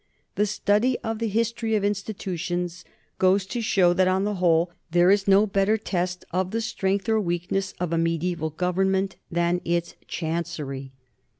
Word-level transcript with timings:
The 0.33 0.47
study 0.47 0.97
of 1.03 1.19
the 1.19 1.27
his 1.27 1.51
tory 1.51 1.75
of 1.75 1.83
institutions 1.83 2.83
goes 3.19 3.45
to 3.45 3.61
show 3.61 3.93
that, 3.93 4.07
on 4.07 4.23
the 4.23 4.33
whole, 4.41 4.71
there 4.89 5.11
is 5.11 5.27
no 5.27 5.45
better 5.45 5.77
test 5.77 6.25
of 6.31 6.49
the 6.49 6.59
strength 6.59 7.07
or 7.07 7.21
weakness 7.21 7.75
of 7.79 7.93
a 7.93 7.99
me 7.99 8.17
diaeval 8.17 8.49
government 8.57 9.17
than 9.29 9.61
its 9.63 9.93
chancery. 10.07 10.91